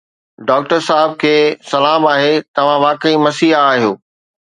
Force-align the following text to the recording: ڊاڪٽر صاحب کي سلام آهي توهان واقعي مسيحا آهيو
ڊاڪٽر 0.47 0.79
صاحب 0.87 1.11
کي 1.25 1.35
سلام 1.73 2.09
آهي 2.15 2.35
توهان 2.55 2.83
واقعي 2.89 3.25
مسيحا 3.29 3.65
آهيو 3.73 3.97